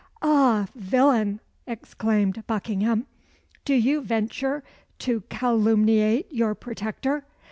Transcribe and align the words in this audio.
"Ah, 0.23 0.65
villain!" 0.73 1.39
exclaimed 1.67 2.41
Buckingham, 2.47 3.05
"do 3.65 3.75
you 3.75 4.01
venture 4.01 4.63
to 4.97 5.21
calumniate 5.29 6.25
your 6.31 6.55
protector? 6.55 7.23